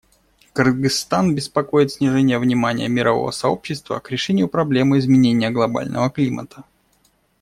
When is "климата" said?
6.09-6.63